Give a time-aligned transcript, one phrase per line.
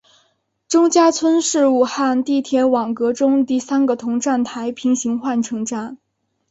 [0.67, 5.99] 钟家村是武汉地铁网络中第三个同站台平行换乘站。